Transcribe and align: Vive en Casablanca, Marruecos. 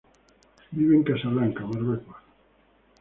Vive 0.71 0.95
en 0.95 1.03
Casablanca, 1.03 1.63
Marruecos. 1.63 2.15